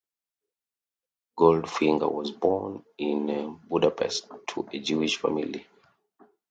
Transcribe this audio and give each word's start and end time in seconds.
Goldfinger 1.37 2.09
was 2.11 2.31
born 2.31 2.83
in 2.97 3.59
Budapest 3.69 4.29
to 4.47 4.67
a 4.73 4.79
Jewish 4.79 5.17
family. 5.19 5.67